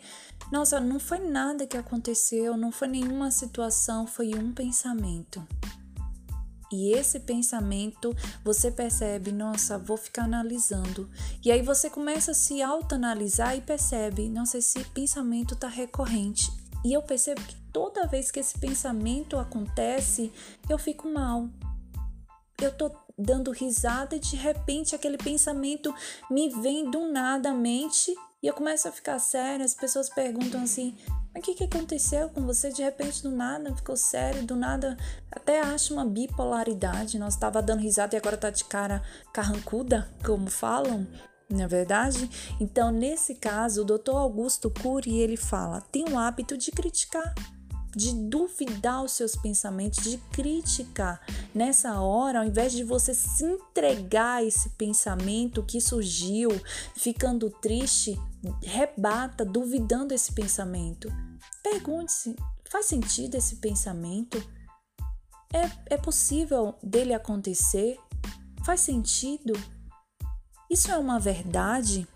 nossa, 0.51 0.79
não 0.79 0.99
foi 0.99 1.19
nada 1.19 1.67
que 1.67 1.77
aconteceu, 1.77 2.57
não 2.57 2.71
foi 2.71 2.87
nenhuma 2.87 3.29
situação, 3.29 4.07
foi 4.07 4.33
um 4.33 4.51
pensamento. 4.51 5.47
E 6.71 6.93
esse 6.93 7.19
pensamento 7.19 8.11
você 8.43 8.71
percebe, 8.71 9.31
nossa, 9.31 9.77
vou 9.77 9.97
ficar 9.97 10.23
analisando. 10.23 11.07
E 11.45 11.51
aí 11.51 11.61
você 11.61 11.87
começa 11.87 12.31
a 12.31 12.35
se 12.35 12.59
autoanalisar 12.59 13.55
e 13.55 13.61
percebe, 13.61 14.29
nossa, 14.29 14.57
esse 14.57 14.83
pensamento 14.85 15.53
está 15.53 15.67
recorrente. 15.67 16.51
E 16.83 16.91
eu 16.91 17.03
percebo 17.03 17.39
que 17.43 17.55
toda 17.71 18.07
vez 18.07 18.31
que 18.31 18.39
esse 18.39 18.57
pensamento 18.57 19.37
acontece, 19.37 20.33
eu 20.67 20.79
fico 20.79 21.07
mal. 21.07 21.47
Eu 22.59 22.75
tô 22.75 22.91
dando 23.19 23.51
risada 23.51 24.15
e 24.15 24.19
de 24.19 24.35
repente 24.35 24.95
aquele 24.95 25.17
pensamento 25.17 25.93
me 26.31 26.49
vem 26.61 26.89
do 26.89 27.11
nada 27.11 27.49
à 27.49 27.53
mente 27.53 28.15
e 28.41 28.47
eu 28.47 28.53
começo 28.53 28.87
a 28.87 28.91
ficar 28.91 29.19
séria. 29.19 29.65
As 29.65 29.73
pessoas 29.73 30.09
perguntam 30.09 30.63
assim: 30.63 30.95
mas 31.33 31.43
o 31.43 31.45
que, 31.45 31.53
que 31.53 31.63
aconteceu 31.65 32.29
com 32.29 32.45
você? 32.45 32.69
De 32.69 32.81
repente, 32.81 33.21
do 33.21 33.31
nada, 33.31 33.75
ficou 33.75 33.97
sério, 33.97 34.43
do 34.43 34.55
nada, 34.55 34.97
até 35.29 35.61
acho 35.61 35.93
uma 35.93 36.05
bipolaridade. 36.05 37.19
Nós 37.19 37.33
estava 37.33 37.61
dando 37.61 37.81
risada 37.81 38.15
e 38.15 38.17
agora 38.17 38.37
tá 38.37 38.49
de 38.49 38.63
cara 38.63 39.03
carrancuda, 39.33 40.09
como 40.25 40.49
falam, 40.49 41.05
não 41.49 41.65
é 41.65 41.67
verdade? 41.67 42.29
Então, 42.59 42.91
nesse 42.91 43.35
caso, 43.35 43.81
o 43.81 43.85
Dr. 43.85 44.15
Augusto 44.15 44.71
Cury, 44.71 45.19
ele 45.19 45.37
fala: 45.37 45.81
tem 45.81 46.05
o 46.09 46.17
hábito 46.17 46.57
de 46.57 46.71
criticar 46.71 47.33
de 47.95 48.13
duvidar 48.13 49.03
os 49.03 49.13
seus 49.13 49.35
pensamentos, 49.35 50.03
de 50.03 50.17
criticar. 50.31 51.21
Nessa 51.53 51.99
hora, 51.99 52.39
ao 52.39 52.45
invés 52.45 52.71
de 52.71 52.83
você 52.83 53.13
se 53.13 53.43
entregar 53.43 54.37
a 54.37 54.43
esse 54.43 54.69
pensamento 54.71 55.63
que 55.63 55.81
surgiu, 55.81 56.49
ficando 56.95 57.49
triste, 57.49 58.19
rebata, 58.61 59.43
duvidando 59.43 60.13
esse 60.13 60.31
pensamento. 60.31 61.11
Pergunte-se: 61.63 62.35
faz 62.69 62.85
sentido 62.85 63.35
esse 63.35 63.57
pensamento? 63.57 64.41
É, 65.53 65.95
é 65.95 65.97
possível 65.97 66.75
dele 66.83 67.13
acontecer? 67.13 67.97
Faz 68.63 68.81
sentido? 68.81 69.53
Isso 70.69 70.91
é 70.91 70.97
uma 70.97 71.19
verdade? 71.19 72.07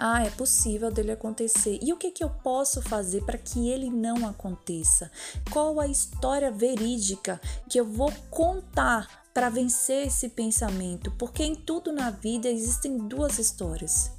Ah, 0.00 0.22
é 0.22 0.30
possível 0.30 0.92
dele 0.92 1.10
acontecer. 1.10 1.80
E 1.82 1.92
o 1.92 1.96
que, 1.96 2.12
que 2.12 2.22
eu 2.22 2.30
posso 2.30 2.80
fazer 2.80 3.24
para 3.24 3.36
que 3.36 3.68
ele 3.68 3.90
não 3.90 4.28
aconteça? 4.28 5.10
Qual 5.50 5.80
a 5.80 5.88
história 5.88 6.52
verídica 6.52 7.40
que 7.68 7.80
eu 7.80 7.84
vou 7.84 8.12
contar 8.30 9.24
para 9.34 9.48
vencer 9.48 10.06
esse 10.06 10.28
pensamento? 10.28 11.10
Porque 11.18 11.42
em 11.42 11.56
tudo 11.56 11.92
na 11.92 12.10
vida 12.10 12.48
existem 12.48 12.96
duas 12.96 13.40
histórias: 13.40 14.12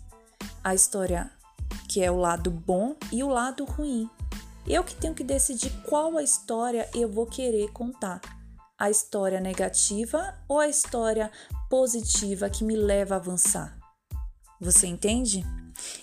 a 0.62 0.76
história 0.76 1.32
que 1.88 2.04
é 2.04 2.12
o 2.12 2.18
lado 2.18 2.52
bom 2.52 2.98
e 3.10 3.24
o 3.24 3.30
lado 3.30 3.64
ruim. 3.64 4.10
Eu 4.68 4.84
que 4.84 4.94
tenho 4.94 5.16
que 5.16 5.24
decidir 5.24 5.72
qual 5.84 6.18
a 6.18 6.24
história 6.24 6.90
eu 6.94 7.10
vou 7.10 7.26
querer 7.26 7.72
contar. 7.72 8.20
A 8.78 8.90
história 8.90 9.40
negativa 9.40 10.36
ou 10.46 10.60
a 10.60 10.68
história 10.68 11.32
positiva 11.70 12.50
que 12.50 12.66
me 12.66 12.76
leva 12.76 13.16
a 13.16 13.18
avançar. 13.18 13.78
Você 14.60 14.86
entende? 14.86 15.46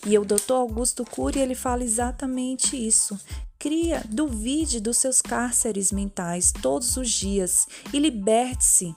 E 0.04 0.18
o 0.18 0.24
Dr. 0.24 0.52
Augusto 0.52 1.04
Cury 1.04 1.40
ele 1.40 1.54
fala 1.54 1.84
exatamente 1.84 2.76
isso. 2.76 3.18
Cria, 3.58 4.02
duvide 4.08 4.80
dos 4.80 4.98
seus 4.98 5.22
cárceres 5.22 5.90
mentais 5.90 6.52
todos 6.52 6.96
os 6.96 7.10
dias 7.10 7.66
e 7.92 7.98
liberte-se. 7.98 8.94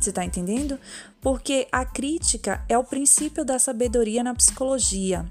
Você 0.00 0.10
está 0.10 0.24
entendendo? 0.24 0.78
Porque 1.20 1.66
a 1.72 1.84
crítica 1.84 2.64
é 2.68 2.78
o 2.78 2.84
princípio 2.84 3.44
da 3.44 3.58
sabedoria 3.58 4.22
na 4.22 4.34
psicologia. 4.34 5.30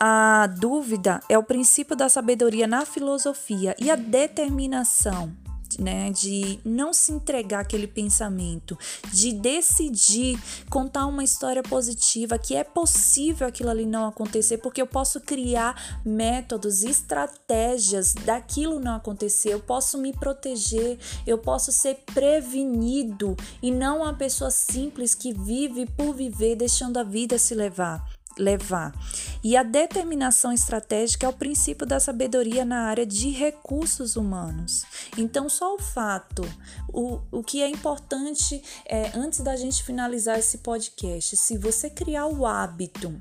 A 0.00 0.46
dúvida 0.46 1.20
é 1.28 1.36
o 1.36 1.42
princípio 1.42 1.96
da 1.96 2.08
sabedoria 2.08 2.66
na 2.66 2.86
filosofia 2.86 3.74
e 3.80 3.90
a 3.90 3.96
determinação 3.96 5.36
né, 5.78 6.10
de 6.10 6.58
não 6.64 6.92
se 6.92 7.12
entregar 7.12 7.60
aquele 7.60 7.86
pensamento, 7.86 8.78
de 9.12 9.32
decidir 9.32 10.38
contar 10.70 11.06
uma 11.06 11.24
história 11.24 11.62
positiva, 11.62 12.38
que 12.38 12.54
é 12.54 12.64
possível 12.64 13.46
aquilo 13.46 13.70
ali 13.70 13.86
não 13.86 14.06
acontecer, 14.06 14.58
porque 14.58 14.80
eu 14.80 14.86
posso 14.86 15.20
criar 15.20 16.00
métodos, 16.04 16.82
estratégias 16.82 18.14
daquilo 18.14 18.80
não 18.80 18.94
acontecer, 18.94 19.52
eu 19.52 19.60
posso 19.60 19.98
me 19.98 20.12
proteger, 20.12 20.98
eu 21.26 21.38
posso 21.38 21.72
ser 21.72 22.02
prevenido 22.14 23.36
e 23.62 23.70
não 23.70 24.02
uma 24.02 24.14
pessoa 24.14 24.50
simples 24.50 25.14
que 25.14 25.32
vive 25.32 25.86
por 25.86 26.14
viver, 26.14 26.56
deixando 26.56 26.98
a 26.98 27.02
vida 27.02 27.38
se 27.38 27.54
levar 27.54 28.17
levar. 28.38 28.94
E 29.42 29.56
a 29.56 29.62
determinação 29.62 30.52
estratégica 30.52 31.26
é 31.26 31.28
o 31.28 31.32
princípio 31.32 31.86
da 31.86 32.00
sabedoria 32.00 32.64
na 32.64 32.82
área 32.82 33.04
de 33.04 33.30
recursos 33.30 34.16
humanos. 34.16 34.84
Então, 35.16 35.48
só 35.48 35.74
o 35.74 35.78
fato, 35.78 36.42
o, 36.88 37.20
o 37.30 37.42
que 37.42 37.62
é 37.62 37.68
importante 37.68 38.62
é, 38.86 39.10
antes 39.14 39.40
da 39.40 39.56
gente 39.56 39.82
finalizar 39.82 40.38
esse 40.38 40.58
podcast, 40.58 41.36
se 41.36 41.58
você 41.58 41.90
criar 41.90 42.26
o 42.26 42.46
hábito 42.46 43.20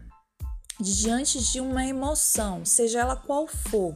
diante 0.80 1.44
de 1.44 1.60
uma 1.60 1.86
emoção, 1.86 2.64
seja 2.64 3.00
ela 3.00 3.16
qual 3.16 3.48
for, 3.48 3.96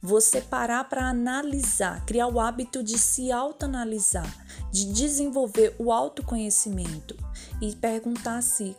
você 0.00 0.40
parar 0.40 0.84
para 0.84 1.08
analisar, 1.08 2.04
criar 2.04 2.28
o 2.28 2.38
hábito 2.38 2.82
de 2.82 2.98
se 2.98 3.32
autoanalisar, 3.32 4.30
de 4.70 4.92
desenvolver 4.92 5.74
o 5.78 5.90
autoconhecimento 5.90 7.16
e 7.60 7.74
perguntar 7.74 8.42
se 8.42 8.76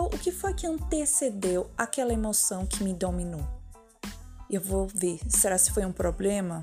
qual, 0.00 0.06
o 0.06 0.18
que 0.18 0.32
foi 0.32 0.54
que 0.54 0.66
antecedeu 0.66 1.70
aquela 1.76 2.12
emoção 2.12 2.64
que 2.64 2.82
me 2.82 2.94
dominou? 2.94 3.46
Eu 4.48 4.60
vou 4.60 4.86
ver, 4.86 5.20
será 5.28 5.58
se 5.58 5.70
foi 5.72 5.84
um 5.84 5.92
problema? 5.92 6.62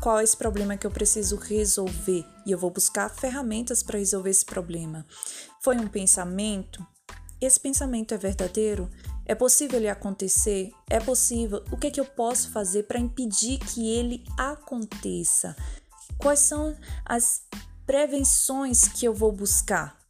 Qual 0.00 0.20
é 0.20 0.24
esse 0.24 0.36
problema 0.36 0.76
que 0.76 0.86
eu 0.86 0.90
preciso 0.90 1.34
resolver? 1.34 2.24
E 2.46 2.52
eu 2.52 2.58
vou 2.58 2.70
buscar 2.70 3.08
ferramentas 3.08 3.82
para 3.82 3.98
resolver 3.98 4.30
esse 4.30 4.44
problema. 4.44 5.04
Foi 5.60 5.76
um 5.76 5.88
pensamento? 5.88 6.86
Esse 7.40 7.58
pensamento 7.58 8.14
é 8.14 8.16
verdadeiro? 8.16 8.88
É 9.26 9.34
possível 9.34 9.80
ele 9.80 9.88
acontecer? 9.88 10.70
É 10.88 11.00
possível? 11.00 11.64
O 11.72 11.76
que, 11.76 11.88
é 11.88 11.90
que 11.90 12.00
eu 12.00 12.06
posso 12.06 12.50
fazer 12.52 12.84
para 12.84 13.00
impedir 13.00 13.58
que 13.58 13.88
ele 13.88 14.24
aconteça? 14.38 15.56
Quais 16.16 16.40
são 16.40 16.76
as 17.04 17.42
prevenções 17.84 18.86
que 18.86 19.04
eu 19.04 19.12
vou 19.12 19.32
buscar? 19.32 20.01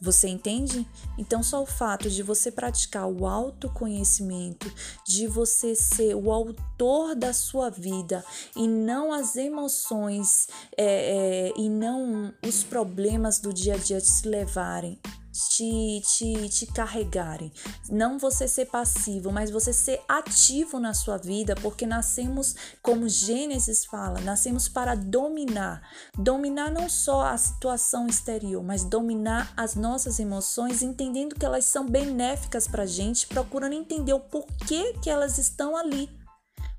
Você 0.00 0.28
entende? 0.28 0.86
Então, 1.16 1.42
só 1.42 1.60
o 1.60 1.66
fato 1.66 2.08
de 2.08 2.22
você 2.22 2.52
praticar 2.52 3.08
o 3.08 3.26
autoconhecimento, 3.26 4.72
de 5.04 5.26
você 5.26 5.74
ser 5.74 6.14
o 6.14 6.30
autor 6.30 7.16
da 7.16 7.32
sua 7.32 7.68
vida 7.68 8.24
e 8.54 8.68
não 8.68 9.12
as 9.12 9.34
emoções 9.34 10.46
é, 10.76 11.48
é, 11.48 11.52
e 11.56 11.68
não 11.68 12.32
os 12.46 12.62
problemas 12.62 13.40
do 13.40 13.52
dia 13.52 13.74
a 13.74 13.78
dia 13.78 14.00
te 14.00 14.28
levarem 14.28 15.00
te, 15.48 16.00
te, 16.02 16.48
te 16.48 16.66
carregarem. 16.66 17.52
Não 17.88 18.18
você 18.18 18.48
ser 18.48 18.66
passivo, 18.66 19.30
mas 19.30 19.50
você 19.50 19.72
ser 19.72 20.00
ativo 20.08 20.80
na 20.80 20.94
sua 20.94 21.16
vida, 21.16 21.54
porque 21.56 21.86
nascemos, 21.86 22.54
como 22.82 23.08
Gênesis 23.08 23.84
fala, 23.84 24.20
nascemos 24.20 24.68
para 24.68 24.94
dominar. 24.94 25.82
Dominar 26.16 26.70
não 26.70 26.88
só 26.88 27.26
a 27.26 27.36
situação 27.36 28.06
exterior, 28.06 28.62
mas 28.62 28.84
dominar 28.84 29.52
as 29.56 29.74
nossas 29.74 30.18
emoções, 30.18 30.82
entendendo 30.82 31.34
que 31.34 31.46
elas 31.46 31.64
são 31.64 31.86
benéficas 31.86 32.66
para 32.66 32.82
a 32.82 32.86
gente, 32.86 33.26
procurando 33.26 33.74
entender 33.74 34.12
o 34.12 34.20
porquê 34.20 34.94
que 35.02 35.10
elas 35.10 35.38
estão 35.38 35.76
ali. 35.76 36.08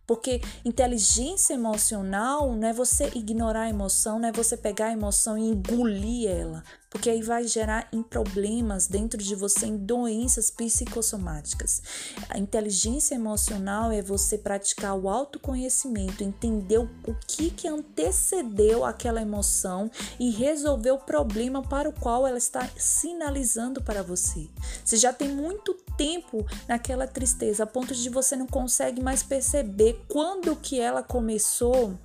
Porque 0.09 0.41
inteligência 0.65 1.53
emocional 1.53 2.55
não 2.55 2.67
é 2.67 2.73
você 2.73 3.11
ignorar 3.13 3.61
a 3.61 3.69
emoção, 3.69 4.17
não 4.17 4.29
é 4.29 4.31
você 4.31 4.57
pegar 4.57 4.87
a 4.87 4.91
emoção 4.91 5.37
e 5.37 5.49
engolir 5.49 6.27
ela, 6.27 6.63
porque 6.89 7.09
aí 7.09 7.21
vai 7.21 7.47
gerar 7.47 7.87
em 7.93 8.01
problemas 8.01 8.87
dentro 8.87 9.21
de 9.21 9.35
você, 9.35 9.67
em 9.67 9.77
doenças 9.77 10.49
psicossomáticas. 10.49 11.81
A 12.27 12.37
inteligência 12.37 13.15
emocional 13.15 13.91
é 13.91 14.01
você 14.01 14.37
praticar 14.37 14.95
o 14.97 15.07
autoconhecimento, 15.07 16.23
entender 16.23 16.79
o 16.79 16.89
que 17.27 17.51
que 17.51 17.67
antecedeu 17.67 18.83
aquela 18.83 19.21
emoção 19.21 19.91
e 20.19 20.31
resolver 20.31 20.91
o 20.91 20.97
problema 20.97 21.61
para 21.61 21.89
o 21.89 21.93
qual 21.93 22.25
ela 22.25 22.37
está 22.37 22.67
sinalizando 22.75 23.81
para 23.81 24.01
você. 24.01 24.49
Você 24.83 24.97
já 24.97 25.13
tem 25.13 25.29
muito 25.29 25.73
tempo 25.97 26.45
naquela 26.67 27.05
tristeza, 27.05 27.63
a 27.63 27.67
ponto 27.67 27.93
de 27.93 28.09
você 28.09 28.35
não 28.35 28.47
consegue 28.47 29.01
mais 29.01 29.21
perceber 29.21 30.01
quando 30.07 30.55
que 30.55 30.79
ela 30.79 31.03
começou 31.03 31.97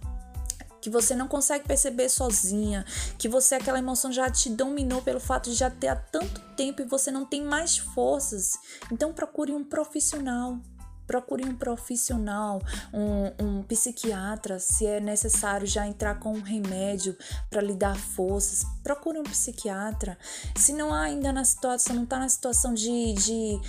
que 0.85 0.91
você 0.91 1.17
não 1.17 1.27
consegue 1.27 1.67
perceber 1.67 2.11
sozinha, 2.11 2.85
que 3.17 3.27
você 3.27 3.55
aquela 3.55 3.79
emoção 3.79 4.13
já 4.13 4.29
te 4.29 4.51
dominou 4.51 5.01
pelo 5.01 5.19
fato 5.19 5.49
de 5.49 5.57
já 5.57 5.71
ter 5.71 5.89
há 5.89 5.97
tanto 5.97 6.43
tempo 6.55 6.83
e 6.83 6.85
você 6.85 7.11
não 7.11 7.25
tem 7.25 7.43
mais 7.43 7.79
forças. 7.79 8.53
Então 8.93 9.11
procure 9.11 9.51
um 9.51 9.65
profissional. 9.65 10.59
Procure 11.07 11.43
um 11.43 11.57
profissional, 11.57 12.61
um, 12.93 13.47
um 13.47 13.63
psiquiatra, 13.63 14.59
se 14.59 14.87
é 14.87 15.01
necessário 15.01 15.67
já 15.67 15.87
entrar 15.87 16.19
com 16.19 16.35
um 16.35 16.43
remédio 16.43 17.17
para 17.49 17.63
lhe 17.63 17.75
dar 17.75 17.97
forças. 17.97 18.63
Procure 18.83 19.19
um 19.19 19.23
psiquiatra. 19.23 20.19
Se 20.55 20.75
não 20.75 20.93
há 20.93 21.05
ainda 21.05 21.33
na 21.33 21.45
situação, 21.45 21.97
não 21.97 22.05
está 22.05 22.19
na 22.19 22.29
situação 22.29 22.75
de, 22.75 23.15
de 23.15 23.61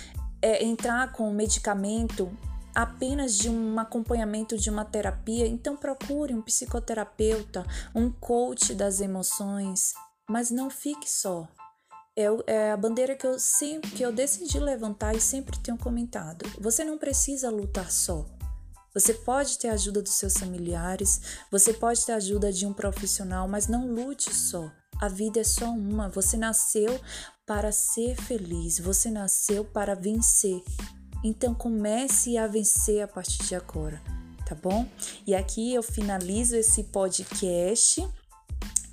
é, 0.42 0.62
entrar 0.64 1.12
com 1.12 1.30
medicamento, 1.30 2.30
apenas 2.76 3.38
de 3.38 3.48
um 3.48 3.80
acompanhamento 3.80 4.58
de 4.58 4.68
uma 4.68 4.84
terapia, 4.84 5.46
então 5.46 5.74
procure 5.74 6.34
um 6.34 6.42
psicoterapeuta, 6.42 7.66
um 7.94 8.10
coach 8.10 8.74
das 8.74 9.00
emoções, 9.00 9.94
mas 10.28 10.50
não 10.50 10.68
fique 10.68 11.10
só. 11.10 11.48
É, 12.14 12.26
é 12.46 12.72
a 12.72 12.76
bandeira 12.76 13.16
que 13.16 13.26
eu 13.26 13.38
sempre 13.38 13.90
que 13.92 14.02
eu 14.02 14.12
decidi 14.12 14.60
levantar 14.60 15.16
e 15.16 15.20
sempre 15.22 15.58
tenho 15.58 15.78
comentado. 15.78 16.44
Você 16.60 16.84
não 16.84 16.98
precisa 16.98 17.48
lutar 17.48 17.90
só. 17.90 18.26
Você 18.92 19.14
pode 19.14 19.58
ter 19.58 19.68
a 19.68 19.72
ajuda 19.72 20.02
dos 20.02 20.12
seus 20.12 20.36
familiares, 20.36 21.22
você 21.50 21.72
pode 21.72 22.04
ter 22.04 22.12
a 22.12 22.16
ajuda 22.16 22.52
de 22.52 22.66
um 22.66 22.74
profissional, 22.74 23.48
mas 23.48 23.68
não 23.68 23.88
lute 23.90 24.34
só. 24.34 24.70
A 25.00 25.08
vida 25.08 25.40
é 25.40 25.44
só 25.44 25.70
uma. 25.70 26.10
Você 26.10 26.36
nasceu 26.36 27.00
para 27.46 27.72
ser 27.72 28.16
feliz, 28.16 28.78
você 28.78 29.10
nasceu 29.10 29.64
para 29.64 29.94
vencer. 29.94 30.62
Então 31.28 31.52
comece 31.52 32.38
a 32.38 32.46
vencer 32.46 33.02
a 33.02 33.08
partir 33.08 33.42
de 33.42 33.56
agora, 33.56 34.00
tá 34.46 34.54
bom? 34.54 34.86
E 35.26 35.34
aqui 35.34 35.74
eu 35.74 35.82
finalizo 35.82 36.54
esse 36.54 36.84
podcast 36.84 38.06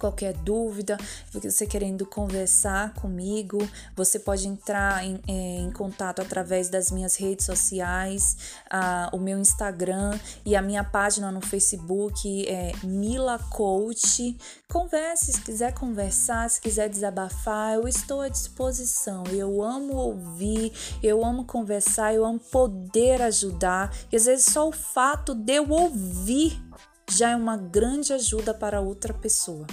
qualquer 0.04 0.34
dúvida, 0.34 0.98
você 1.32 1.66
querendo 1.66 2.06
conversar 2.06 2.94
comigo, 2.96 3.58
você 3.96 4.20
pode 4.20 4.46
entrar 4.46 5.06
em, 5.06 5.18
é, 5.26 5.60
em 5.62 5.72
contato 5.72 6.22
através 6.22 6.68
das 6.68 6.92
minhas 6.92 7.16
redes 7.16 7.46
sociais, 7.46 8.36
a, 8.70 9.10
o 9.14 9.18
meu 9.18 9.40
Instagram 9.40 10.20
e 10.46 10.58
a 10.58 10.62
minha 10.62 10.84
página 10.84 11.32
no 11.32 11.40
Facebook 11.40 12.46
é 12.50 12.74
Mila 12.84 13.40
Coach. 13.50 14.38
Converse, 14.70 15.32
se 15.32 15.42
quiser 15.42 15.74
conversar, 15.74 16.50
se 16.50 16.60
quiser 16.60 16.90
desabafar, 16.90 17.76
eu 17.76 17.88
estou 17.88 18.20
à 18.20 18.28
disposição. 18.28 19.24
Eu 19.32 19.62
amo 19.62 19.96
ouvir, 19.96 20.74
eu 21.02 21.24
amo 21.24 21.46
conversar, 21.46 22.14
eu 22.14 22.26
amo 22.26 22.40
poder 22.40 23.22
ajudar. 23.22 23.96
E 24.12 24.18
às 24.18 24.26
vezes 24.26 24.46
só 24.48 24.68
o 24.68 24.72
fato 24.74 25.34
de 25.34 25.54
eu 25.54 25.70
ouvir 25.70 26.62
já 27.10 27.32
é 27.32 27.36
uma 27.36 27.58
grande 27.58 28.12
ajuda 28.12 28.54
para 28.54 28.82
outra 28.82 29.14
pessoa. 29.14 29.66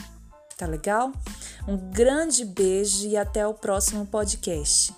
Tá 0.61 0.67
legal? 0.67 1.11
Um 1.67 1.75
grande 1.91 2.45
beijo 2.45 3.09
e 3.09 3.17
até 3.17 3.47
o 3.47 3.55
próximo 3.55 4.05
podcast. 4.05 4.93